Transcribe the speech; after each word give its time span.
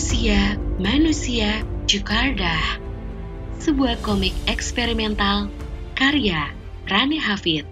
Manusia, 0.00 0.56
Manusia, 0.80 1.50
Jakarta. 1.84 2.56
Sebuah 3.60 4.00
komik 4.00 4.32
eksperimental 4.48 5.52
karya 5.92 6.48
Rani 6.88 7.20
Hafid. 7.20 7.68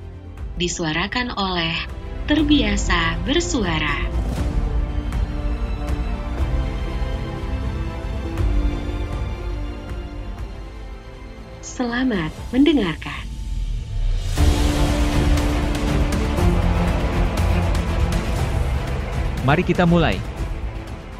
Disuarakan 0.61 1.33
oleh 1.33 1.73
Terbiasa 2.29 3.17
Bersuara. 3.25 3.97
Selamat 11.65 12.29
mendengarkan. 12.53 13.25
Mari 19.49 19.65
kita 19.65 19.89
mulai. 19.89 20.38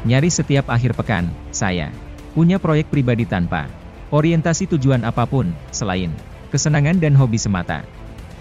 Nyari 0.07 0.31
setiap 0.31 0.71
akhir 0.71 0.95
pekan, 0.95 1.27
saya 1.51 1.91
punya 2.31 2.55
proyek 2.55 2.87
pribadi 2.87 3.27
tanpa 3.27 3.67
orientasi 4.15 4.69
tujuan 4.71 5.03
apa 5.03 5.27
pun, 5.27 5.51
selain 5.75 6.13
kesenangan 6.49 6.97
dan 7.03 7.13
hobi 7.19 7.35
semata. 7.35 7.83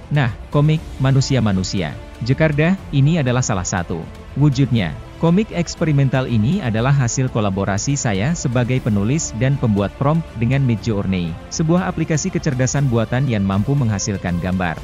Nah, 0.08 0.32
komik 0.48 0.80
Manusia-Manusia, 1.02 1.92
Jakarta, 2.24 2.78
ini 2.94 3.20
adalah 3.20 3.44
salah 3.44 3.66
satu 3.66 4.00
wujudnya. 4.38 4.94
Komik 5.18 5.50
eksperimental 5.50 6.30
ini 6.30 6.62
adalah 6.62 6.94
hasil 6.94 7.26
kolaborasi 7.34 7.98
saya 7.98 8.38
sebagai 8.38 8.78
penulis 8.78 9.34
dan 9.42 9.58
pembuat 9.58 9.90
prompt 9.98 10.22
dengan 10.38 10.62
Midjourney, 10.62 11.34
sebuah 11.50 11.90
aplikasi 11.90 12.30
kecerdasan 12.30 12.86
buatan 12.86 13.26
yang 13.26 13.42
mampu 13.42 13.74
menghasilkan 13.74 14.38
gambar. 14.38 14.78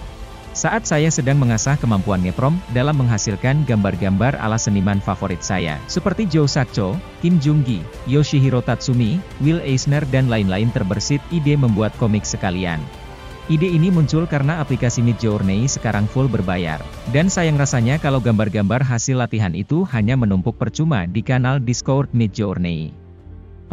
Saat 0.54 0.86
saya 0.86 1.10
sedang 1.10 1.42
mengasah 1.42 1.74
kemampuan 1.74 2.22
ngeprom 2.22 2.54
dalam 2.70 2.94
menghasilkan 2.94 3.66
gambar-gambar 3.66 4.38
ala 4.38 4.54
seniman 4.54 5.02
favorit 5.02 5.42
saya, 5.42 5.82
seperti 5.90 6.30
Joe 6.30 6.46
Sakcho, 6.46 6.94
Kim 7.18 7.42
Jung 7.42 7.66
Gi, 7.66 7.82
Yoshihiro 8.06 8.62
Tatsumi, 8.62 9.18
Will 9.42 9.58
Eisner 9.66 10.06
dan 10.14 10.30
lain-lain 10.30 10.70
terbersit 10.70 11.18
ide 11.34 11.58
membuat 11.58 11.90
komik 11.98 12.22
sekalian. 12.22 12.78
Ide 13.50 13.66
ini 13.66 13.90
muncul 13.90 14.30
karena 14.30 14.62
aplikasi 14.62 15.02
Midjourney 15.02 15.66
sekarang 15.66 16.06
full 16.06 16.30
berbayar. 16.30 16.78
Dan 17.10 17.26
sayang 17.26 17.58
rasanya 17.58 17.98
kalau 17.98 18.22
gambar-gambar 18.22 18.86
hasil 18.86 19.20
latihan 19.20 19.52
itu 19.58 19.82
hanya 19.90 20.14
menumpuk 20.14 20.54
percuma 20.54 21.04
di 21.10 21.20
kanal 21.20 21.58
Discord 21.58 22.14
Midjourney. 22.14 23.03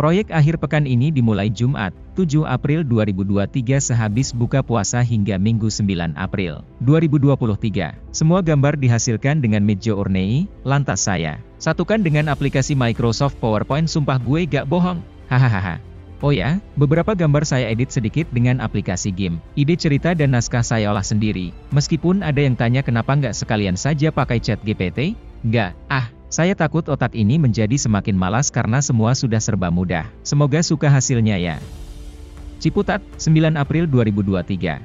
Proyek 0.02 0.34
akhir 0.34 0.58
pekan 0.58 0.90
ini 0.90 1.14
dimulai 1.14 1.54
Jumat, 1.54 1.94
7 2.18 2.42
April 2.50 2.82
2023 2.82 3.78
sehabis 3.78 4.34
buka 4.34 4.66
puasa 4.66 4.98
hingga 5.06 5.38
Minggu 5.38 5.70
9 5.70 6.18
April 6.18 6.66
2023. 6.82 7.94
Semua 8.10 8.42
gambar 8.42 8.82
dihasilkan 8.82 9.46
dengan 9.46 9.62
Midjourney, 9.62 10.50
lantas 10.66 11.06
saya 11.06 11.38
satukan 11.62 12.02
dengan 12.02 12.34
aplikasi 12.34 12.74
Microsoft 12.74 13.38
PowerPoint 13.38 13.86
sumpah 13.86 14.18
gue 14.18 14.50
gak 14.50 14.66
bohong. 14.66 15.06
Hahaha. 15.30 15.78
Oh 16.26 16.34
ya, 16.34 16.58
beberapa 16.82 17.14
gambar 17.14 17.46
saya 17.46 17.70
edit 17.70 17.94
sedikit 17.94 18.26
dengan 18.34 18.58
aplikasi 18.58 19.14
game. 19.14 19.38
Ide 19.54 19.78
cerita 19.78 20.18
dan 20.18 20.34
naskah 20.34 20.66
saya 20.66 20.90
olah 20.90 21.06
sendiri. 21.06 21.54
Meskipun 21.78 22.26
ada 22.26 22.42
yang 22.42 22.58
tanya 22.58 22.82
kenapa 22.82 23.14
nggak 23.14 23.38
sekalian 23.38 23.78
saja 23.78 24.10
pakai 24.10 24.42
chat 24.42 24.58
GPT? 24.66 25.14
Nggak, 25.46 25.78
ah, 25.94 26.10
saya 26.32 26.56
takut 26.56 26.88
otak 26.88 27.12
ini 27.12 27.36
menjadi 27.36 27.76
semakin 27.76 28.16
malas 28.16 28.48
karena 28.48 28.80
semua 28.80 29.12
sudah 29.12 29.44
serba 29.44 29.68
mudah. 29.68 30.08
Semoga 30.24 30.64
suka 30.64 30.88
hasilnya 30.88 31.36
ya. 31.36 31.60
Ciputat, 32.64 33.04
9 33.20 33.60
April 33.60 33.84
2023. 33.84 34.80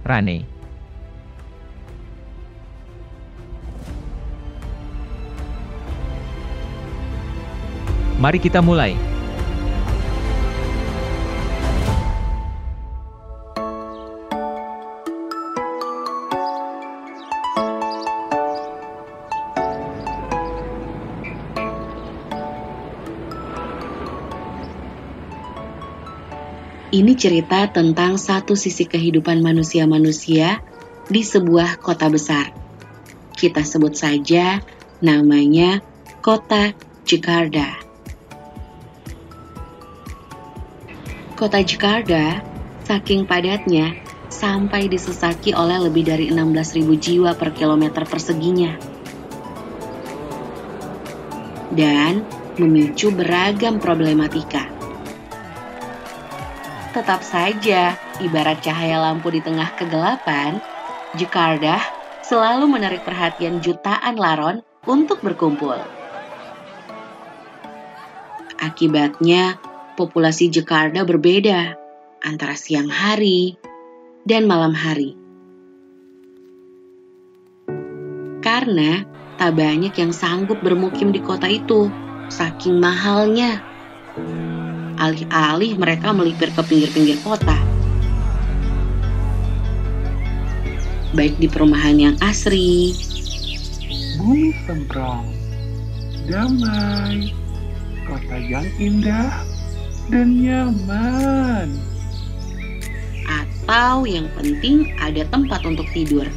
Rane. 0.00 0.48
Mari 8.16 8.40
kita 8.40 8.64
mulai. 8.64 9.15
Ini 26.96 27.12
cerita 27.12 27.68
tentang 27.68 28.16
satu 28.16 28.56
sisi 28.56 28.88
kehidupan 28.88 29.44
manusia-manusia 29.44 30.64
di 31.12 31.20
sebuah 31.20 31.76
kota 31.76 32.08
besar. 32.08 32.56
Kita 33.36 33.60
sebut 33.60 33.92
saja 33.92 34.64
namanya 35.04 35.84
Kota 36.24 36.72
Jakarta. 37.04 37.68
Kota 41.36 41.60
Jakarta 41.60 42.40
saking 42.88 43.28
padatnya 43.28 44.00
sampai 44.32 44.88
disesaki 44.88 45.52
oleh 45.52 45.76
lebih 45.76 46.00
dari 46.00 46.32
16.000 46.32 46.80
jiwa 46.96 47.36
per 47.36 47.52
kilometer 47.52 48.08
perseginya. 48.08 48.72
Dan 51.76 52.24
memicu 52.56 53.12
beragam 53.12 53.84
problematika 53.84 54.75
tetap 56.96 57.20
saja, 57.20 57.92
ibarat 58.24 58.64
cahaya 58.64 58.96
lampu 58.96 59.28
di 59.28 59.44
tengah 59.44 59.68
kegelapan, 59.76 60.64
Jakarta 61.12 61.76
selalu 62.24 62.64
menarik 62.72 63.04
perhatian 63.04 63.60
jutaan 63.60 64.16
laron 64.16 64.64
untuk 64.88 65.20
berkumpul. 65.20 65.76
Akibatnya, 68.56 69.60
populasi 70.00 70.48
Jakarta 70.48 71.04
berbeda 71.04 71.76
antara 72.24 72.56
siang 72.56 72.88
hari 72.88 73.60
dan 74.24 74.48
malam 74.48 74.72
hari. 74.72 75.12
Karena 78.40 79.04
tak 79.36 79.52
banyak 79.52 79.92
yang 79.92 80.16
sanggup 80.16 80.64
bermukim 80.64 81.12
di 81.12 81.20
kota 81.20 81.44
itu, 81.44 81.92
saking 82.32 82.80
mahalnya 82.80 83.60
alih-alih 84.96 85.76
mereka 85.76 86.12
melipir 86.12 86.52
ke 86.52 86.62
pinggir-pinggir 86.64 87.20
kota. 87.24 87.56
Baik 91.16 91.38
di 91.40 91.48
perumahan 91.48 91.96
yang 91.96 92.16
asri, 92.20 92.92
bumi 94.20 94.52
semprong, 94.68 95.24
damai, 96.28 97.32
kota 98.04 98.36
yang 98.36 98.68
indah 98.76 99.32
dan 100.12 100.36
nyaman. 100.40 101.72
Atau 103.26 104.04
yang 104.04 104.28
penting 104.36 104.92
ada 105.00 105.24
tempat 105.32 105.64
untuk 105.64 105.88
tidur. 105.96 106.28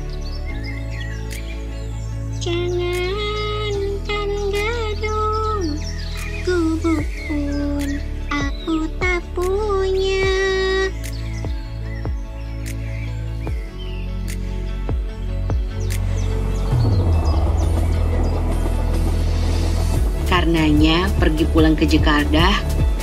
Karenanya, 20.90 21.22
pergi 21.22 21.46
pulang 21.46 21.78
ke 21.78 21.86
Jakarta 21.86 22.50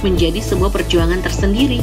menjadi 0.03 0.43
sebuah 0.43 0.75
perjuangan 0.75 1.23
tersendiri. 1.23 1.79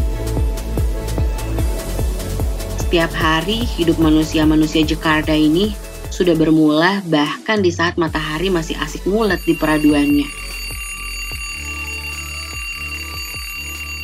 Setiap 2.76 3.08
hari 3.16 3.64
hidup 3.64 4.04
manusia-manusia 4.04 4.84
Jakarta 4.84 5.32
ini 5.32 5.72
sudah 6.12 6.36
bermula 6.36 7.00
bahkan 7.08 7.64
di 7.64 7.72
saat 7.72 7.96
matahari 7.96 8.52
masih 8.52 8.76
asik 8.84 9.08
ngulet 9.08 9.40
di 9.48 9.56
peraduannya. 9.56 10.28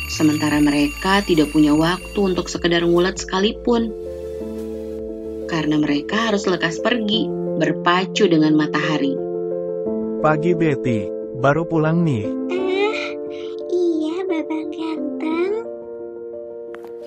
Sementara 0.08 0.56
mereka 0.56 1.20
tidak 1.20 1.52
punya 1.52 1.76
waktu 1.76 2.16
untuk 2.16 2.48
sekedar 2.48 2.80
ngulet 2.80 3.20
sekalipun. 3.20 3.92
Karena 5.52 5.76
mereka 5.76 6.32
harus 6.32 6.48
lekas 6.48 6.80
pergi, 6.80 7.28
berpacu 7.60 8.24
dengan 8.24 8.56
matahari. 8.56 9.12
Pagi 10.24 10.56
Betty, 10.56 11.19
Baru 11.40 11.64
pulang 11.64 12.04
nih. 12.04 12.28
Eh, 12.52 13.16
iya 13.72 14.28
babang 14.28 14.68
ganteng. 14.68 15.64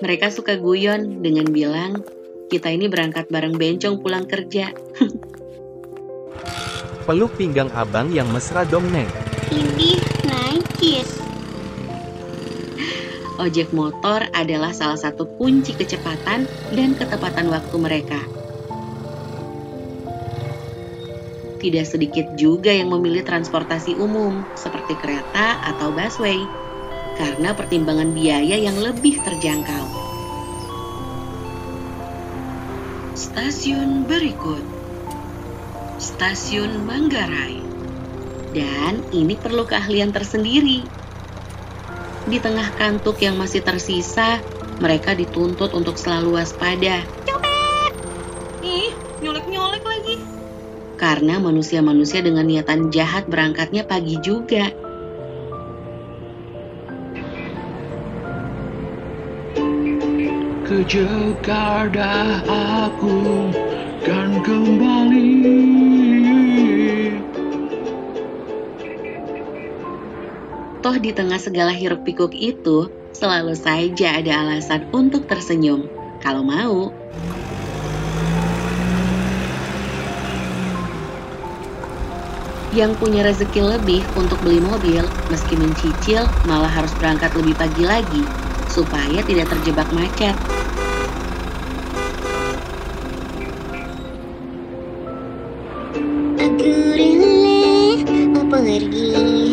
Mereka 0.02 0.26
suka 0.34 0.58
guyon 0.58 1.22
dengan 1.22 1.46
bilang, 1.54 2.02
kita 2.50 2.66
ini 2.66 2.90
berangkat 2.90 3.30
bareng 3.30 3.54
bencong 3.54 4.02
pulang 4.02 4.26
kerja. 4.26 4.74
Peluk 7.06 7.30
pinggang 7.38 7.70
abang 7.78 8.10
yang 8.10 8.26
mesra 8.34 8.66
dong, 8.66 8.90
Neng. 8.90 9.06
Ini 9.54 10.02
najis. 10.26 11.22
Ojek 13.38 13.70
motor 13.70 14.26
adalah 14.34 14.74
salah 14.74 14.98
satu 14.98 15.30
kunci 15.38 15.78
kecepatan 15.78 16.50
dan 16.74 16.98
ketepatan 16.98 17.54
waktu 17.54 17.76
mereka. 17.78 18.18
Tidak 21.64 21.88
sedikit 21.88 22.26
juga 22.36 22.68
yang 22.68 22.92
memilih 22.92 23.24
transportasi 23.24 23.96
umum 23.96 24.44
seperti 24.52 25.00
kereta 25.00 25.64
atau 25.64 25.96
busway 25.96 26.36
karena 27.16 27.56
pertimbangan 27.56 28.12
biaya 28.12 28.60
yang 28.60 28.76
lebih 28.76 29.16
terjangkau. 29.24 29.86
Stasiun 33.16 34.04
berikut. 34.04 34.60
Stasiun 35.96 36.84
Manggarai. 36.84 37.64
Dan 38.52 39.08
ini 39.16 39.40
perlu 39.40 39.64
keahlian 39.64 40.12
tersendiri. 40.12 40.92
Di 42.28 42.38
tengah 42.44 42.76
kantuk 42.76 43.20
yang 43.20 43.36
masih 43.36 43.60
tersisa 43.60 44.40
Mereka 44.74 45.14
dituntut 45.14 45.70
untuk 45.76 45.94
selalu 45.94 46.40
waspada 46.40 47.06
Karena 51.04 51.36
manusia-manusia 51.36 52.24
dengan 52.24 52.48
niatan 52.48 52.88
jahat 52.88 53.28
berangkatnya 53.28 53.84
pagi 53.84 54.16
juga 54.24 54.72
Ke 60.64 60.80
Jakarta 60.88 62.40
aku 62.88 63.52
kan 64.00 64.40
kembali 64.40 65.28
Toh 70.80 70.96
di 70.96 71.12
tengah 71.12 71.36
segala 71.36 71.72
hiruk 71.72 72.04
pikuk 72.08 72.32
itu, 72.32 72.88
selalu 73.12 73.52
saja 73.56 74.20
ada 74.20 74.40
alasan 74.40 74.88
untuk 74.92 75.24
tersenyum. 75.24 75.88
Kalau 76.20 76.44
mau. 76.44 76.92
Yang 82.74 82.98
punya 82.98 83.22
rezeki 83.22 83.62
lebih 83.62 84.02
untuk 84.18 84.34
beli 84.42 84.58
mobil, 84.58 85.06
meski 85.30 85.54
mencicil, 85.54 86.26
malah 86.42 86.66
harus 86.66 86.90
berangkat 86.98 87.30
lebih 87.38 87.54
pagi 87.54 87.86
lagi, 87.86 88.26
supaya 88.66 89.22
tidak 89.22 89.46
terjebak 89.46 89.86
macet. 89.94 90.34
Pergi 98.54 99.43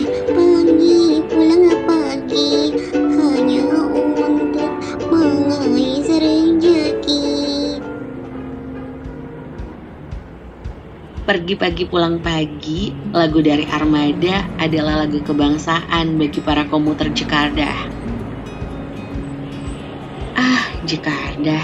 Pergi 11.31 11.55
pagi 11.55 11.87
pulang 11.87 12.19
pagi, 12.19 12.91
lagu 13.15 13.39
dari 13.39 13.63
Armada 13.63 14.51
adalah 14.59 15.07
lagu 15.07 15.23
kebangsaan 15.23 16.19
bagi 16.19 16.43
para 16.43 16.67
komuter 16.67 17.07
Jakarta. 17.07 17.71
Ah, 20.35 20.63
Jakarta. 20.83 21.55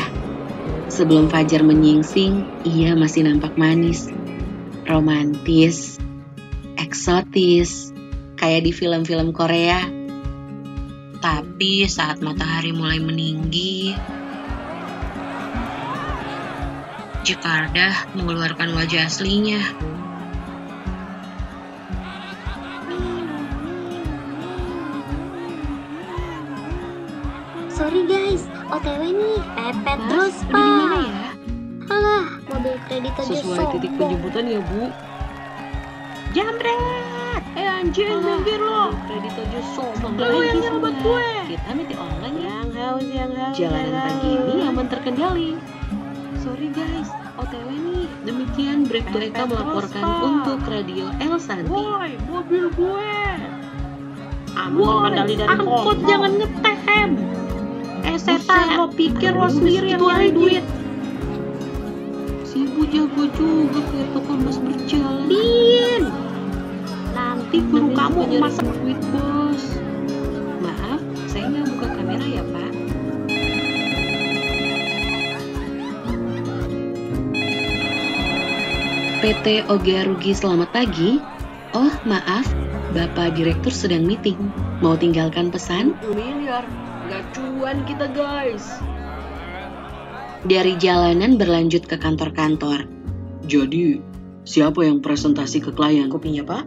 Sebelum 0.87 1.27
fajar 1.27 1.67
menyingsing, 1.67 2.63
ia 2.63 2.95
masih 2.95 3.27
nampak 3.27 3.59
manis, 3.59 4.07
romantis, 4.87 5.99
eksotis, 6.79 7.91
kayak 8.39 8.63
di 8.63 8.71
film-film 8.71 9.35
Korea. 9.35 9.83
Tapi 11.19 11.83
saat 11.91 12.23
matahari 12.23 12.71
mulai 12.71 13.03
meninggi, 13.03 13.99
Jakarta 17.27 18.07
mengeluarkan 18.15 18.71
wajah 18.71 19.11
aslinya. 19.11 19.59
Sorry 27.67 28.07
guys, 28.09 28.49
OTW 28.73 29.01
nih, 29.13 29.37
pepet 29.53 29.99
Mas, 30.01 30.09
terus 30.09 30.37
pak. 30.49 30.57
ya? 31.05 31.29
Halah, 31.87 32.25
mobil 32.49 32.75
kredit 32.89 33.13
aja 33.13 33.27
Sesuai 33.29 33.63
titik 33.77 33.91
sombong. 33.93 33.99
penjemputan 34.01 34.43
ya, 34.49 34.59
Bu. 34.65 34.81
Jambret! 36.33 36.79
Eh 37.53 37.67
anjir, 37.67 38.17
minggir 38.17 38.59
lo. 38.59 38.91
Kredit 39.05 39.33
aja 39.35 39.61
sombong. 39.77 40.13
Lo 40.17 40.41
yang 40.41 40.57
ngerebut 40.57 40.95
gue. 41.05 41.27
Kita 41.53 41.69
meeting 41.75 41.99
online 42.01 42.35
ya. 42.35 42.49
Yang 42.49 42.71
haus, 42.81 43.05
yang 43.05 43.31
haus. 43.35 43.53
Jalanan 43.53 43.93
pagi 43.93 44.31
ini 44.33 44.55
aman 44.65 44.85
terkendali. 44.89 45.51
Sorry 46.41 46.67
guys, 46.73 47.09
OTW 47.37 47.69
nih. 47.69 48.05
Demikian 48.25 48.89
Bribtu 48.89 49.17
Eka 49.21 49.45
melaporkan 49.45 50.03
untuk 50.25 50.59
Radio 50.65 51.13
El 51.21 51.37
Santi. 51.37 51.69
Woi, 51.69 52.17
mobil 52.25 52.65
gue. 52.73 53.13
Ambil 54.57 55.05
kendali 55.05 55.33
dari 55.37 55.49
angkut 55.53 56.01
jangan 56.09 56.33
ngetem. 56.41 57.09
Eh 58.01 58.17
setan 58.17 58.73
lo 58.73 58.89
pikir 58.89 59.37
lo 59.37 59.45
sendiri 59.53 59.93
yang 59.93 60.01
nyari 60.01 60.33
duit. 60.33 60.65
Si 62.41 62.65
ibu 62.65 62.89
jago 62.89 63.29
juga 63.37 63.79
kayak 63.85 64.09
toko 64.17 64.31
emas 64.33 64.57
berjalan. 64.57 65.29
Din, 65.29 66.03
nanti 67.13 67.57
guru 67.69 67.93
kamu 67.93 68.41
masak 68.41 68.65
duit 68.81 68.97
bos. 69.13 69.63
Maaf, 70.65 71.01
saya 71.29 71.53
nggak 71.53 71.69
buka 71.77 71.87
kamera 72.01 72.25
ya 72.25 72.43
pak. 72.49 72.66
PT 79.17 79.65
Oga 79.65 80.05
Rugi 80.05 80.29
selamat 80.29 80.69
pagi. 80.69 81.17
Oh 81.73 81.89
maaf, 82.05 82.45
Bapak 82.93 83.33
Direktur 83.33 83.73
sedang 83.73 84.05
meeting. 84.05 84.37
Mau 84.77 84.93
tinggalkan 84.93 85.49
pesan? 85.49 85.97
miliar. 86.05 86.61
Gak 87.09 87.25
cuan 87.33 87.81
kita 87.89 88.13
guys. 88.13 88.77
Dari 90.45 90.77
jalanan 90.77 91.41
berlanjut 91.41 91.89
ke 91.89 91.97
kantor-kantor. 91.97 92.85
Jadi, 93.49 94.05
siapa 94.45 94.85
yang 94.85 95.01
presentasi 95.01 95.65
ke 95.65 95.73
klien? 95.73 96.13
Kopinya, 96.13 96.45
Pak? 96.45 96.63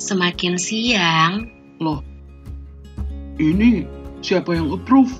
Semakin 0.00 0.56
siang, 0.56 1.52
Ini 3.36 3.84
siapa 4.24 4.56
yang 4.56 4.72
approve? 4.72 5.12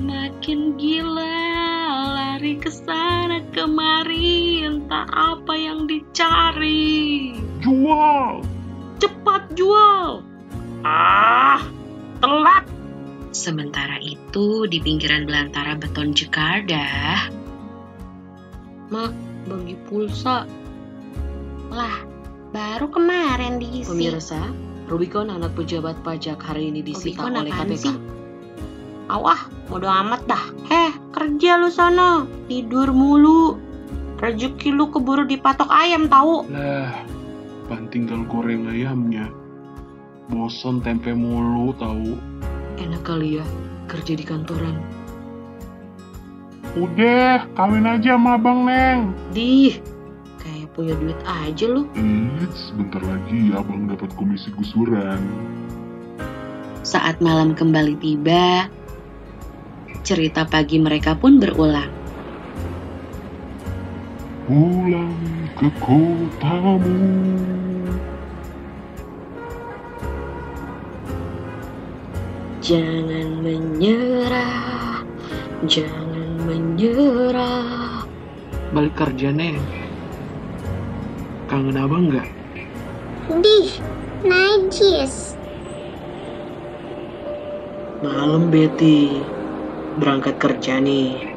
makin 0.00 0.72
gila 0.80 1.51
lari 2.42 2.58
ke 2.58 2.74
sana 2.74 3.38
kemari 3.54 4.66
entah 4.66 5.06
apa 5.14 5.54
yang 5.54 5.86
dicari. 5.86 7.38
Jual! 7.62 8.42
cepat 8.98 9.46
jual. 9.54 10.26
Ah 10.82 11.62
telat. 12.18 12.66
Sementara 13.30 13.94
itu 14.02 14.66
di 14.66 14.82
pinggiran 14.82 15.22
belantara 15.22 15.78
beton 15.78 16.18
Jakarta. 16.18 16.82
Mak 18.90 19.14
bagi 19.46 19.78
pulsa. 19.86 20.42
Lah 21.70 21.94
baru 22.50 22.90
kemarin 22.90 23.62
diisi. 23.62 23.86
Pemirsa 23.86 24.50
Rubicon 24.90 25.30
anak 25.30 25.54
pejabat 25.54 25.94
pajak 26.02 26.42
hari 26.42 26.74
ini 26.74 26.82
disita 26.82 27.22
Rubicon 27.22 27.38
oleh 27.38 27.52
KPK 27.54 27.86
sih? 27.86 27.94
Awah, 29.06 29.46
bodo 29.70 29.86
amat 29.86 30.26
dah. 30.26 30.44
Heh, 30.66 30.91
kerja 31.12 31.60
lu 31.60 31.68
sono. 31.68 32.26
Tidur 32.48 32.90
mulu. 32.90 33.60
Rezeki 34.18 34.72
lu 34.72 34.88
keburu 34.88 35.26
dipatok 35.26 35.68
ayam 35.68 36.06
tahu. 36.06 36.46
Lah, 36.48 36.94
pan 37.66 37.90
tinggal 37.90 38.22
goreng 38.30 38.70
ayamnya. 38.70 39.28
Bosan 40.30 40.80
tempe 40.80 41.12
mulu 41.12 41.74
tahu. 41.76 42.16
Enak 42.80 43.02
kali 43.04 43.42
ya 43.42 43.46
kerja 43.90 44.16
di 44.16 44.24
kantoran. 44.24 44.78
Udah, 46.72 47.44
kawin 47.52 47.84
aja 47.84 48.16
sama 48.16 48.40
Abang 48.40 48.64
Neng. 48.64 49.12
Dih, 49.36 49.76
kayak 50.40 50.72
punya 50.72 50.96
duit 50.96 51.20
aja 51.28 51.68
lu. 51.68 51.84
Eits, 51.92 52.72
sebentar 52.72 53.04
lagi 53.04 53.52
Abang 53.52 53.92
dapat 53.92 54.08
komisi 54.16 54.48
gusuran. 54.56 55.20
Saat 56.80 57.20
malam 57.20 57.52
kembali 57.52 58.00
tiba, 58.00 58.72
cerita 60.12 60.44
pagi 60.44 60.76
mereka 60.76 61.16
pun 61.16 61.40
berulang. 61.40 61.88
Pulang 64.44 65.16
ke 65.56 65.72
kotamu. 65.80 67.00
Jangan 72.60 73.40
menyerah, 73.40 75.00
jangan 75.64 76.28
menyerah. 76.44 78.04
Balik 78.76 78.92
kerja, 78.92 79.32
Neng. 79.32 79.56
Kangen 81.48 81.80
abang 81.80 82.12
nggak? 82.12 82.28
Dih, 83.40 83.80
najis. 84.28 85.40
Malam, 88.04 88.52
Betty 88.52 89.40
berangkat 89.96 90.36
kerja 90.40 90.80
nih. 90.80 91.32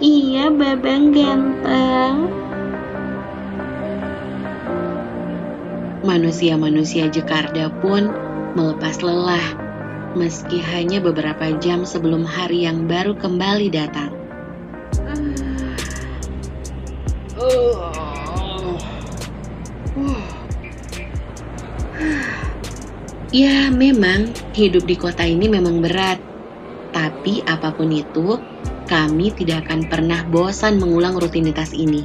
Iya, 0.00 0.48
Babang 0.48 1.12
ganteng. 1.12 2.16
Manusia-manusia 6.00 7.12
Jakarta 7.12 7.68
pun 7.84 8.08
melepas 8.56 9.04
lelah, 9.04 9.44
meski 10.16 10.64
hanya 10.64 11.04
beberapa 11.04 11.52
jam 11.60 11.84
sebelum 11.84 12.24
hari 12.24 12.64
yang 12.64 12.88
baru 12.88 13.12
kembali 13.12 13.68
datang. 13.68 14.16
Uh. 17.36 17.92
Uh. 18.40 18.76
Uh. 20.00 20.39
Ya, 23.30 23.70
memang 23.70 24.34
hidup 24.58 24.90
di 24.90 24.98
kota 24.98 25.22
ini 25.22 25.46
memang 25.46 25.78
berat. 25.78 26.18
Tapi 26.90 27.46
apa 27.46 27.70
pun 27.70 27.94
itu, 27.94 28.42
kami 28.90 29.30
tidak 29.38 29.70
akan 29.70 29.86
pernah 29.86 30.26
bosan 30.34 30.82
mengulang 30.82 31.14
rutinitas 31.14 31.70
ini. 31.70 32.02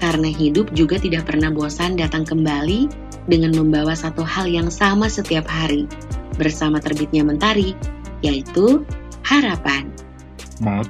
Karena 0.00 0.32
hidup 0.32 0.72
juga 0.72 0.96
tidak 0.96 1.28
pernah 1.28 1.52
bosan 1.52 2.00
datang 2.00 2.24
kembali 2.24 2.88
dengan 3.28 3.60
membawa 3.60 3.92
satu 3.92 4.24
hal 4.24 4.48
yang 4.48 4.72
sama 4.72 5.04
setiap 5.12 5.44
hari 5.44 5.84
bersama 6.40 6.80
terbitnya 6.80 7.20
mentari, 7.28 7.76
yaitu 8.24 8.88
harapan. 9.28 9.92
Mat, 10.64 10.88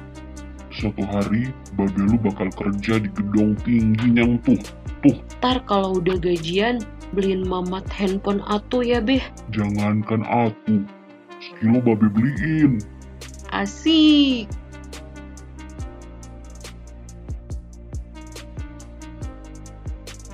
suatu 0.71 1.03
hari 1.03 1.51
babe 1.75 1.99
lu 1.99 2.15
bakal 2.15 2.47
kerja 2.55 3.03
di 3.03 3.11
gedung 3.11 3.59
tinggi 3.67 4.07
yang 4.15 4.39
tuh. 4.47 4.55
Ntar 5.03 5.67
kalau 5.67 5.99
udah 5.99 6.15
gajian, 6.15 6.79
beliin 7.13 7.45
mamat 7.45 7.85
handphone 7.89 8.41
atuh 8.45 8.85
ya 8.85 9.01
beh. 9.01 9.21
Jangankan 9.53 10.25
atu, 10.25 10.85
sekilo 11.41 11.81
babe 11.81 12.07
beliin. 12.09 12.81
Asik. 13.49 14.49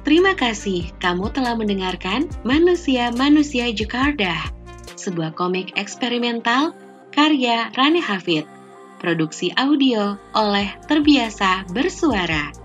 Terima 0.05 0.37
kasih 0.37 0.93
kamu 1.01 1.33
telah 1.33 1.57
mendengarkan 1.57 2.29
Manusia-Manusia 2.45 3.73
Jakarta, 3.73 4.53
sebuah 4.93 5.33
komik 5.33 5.73
eksperimental 5.73 6.77
karya 7.09 7.73
Rani 7.73 8.05
Hafid. 8.05 8.45
Produksi 9.01 9.49
audio 9.57 10.13
oleh 10.37 10.77
Terbiasa 10.85 11.65
Bersuara. 11.73 12.64